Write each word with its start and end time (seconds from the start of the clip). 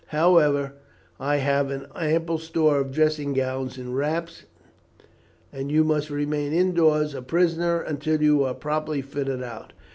However, 0.07 0.73
I 1.19 1.35
have 1.37 1.69
an 1.69 1.85
ample 1.95 2.39
store 2.39 2.79
of 2.79 2.91
dressing 2.91 3.33
gowns 3.33 3.77
and 3.77 3.95
wraps, 3.95 4.45
and 5.53 5.71
you 5.71 5.83
must 5.83 6.09
remain 6.09 6.53
indoors 6.53 7.13
a 7.13 7.21
prisoner 7.21 7.79
until 7.79 8.19
you 8.19 8.43
are 8.43 8.55
properly 8.55 9.03
fitted 9.03 9.43
out. 9.43 9.73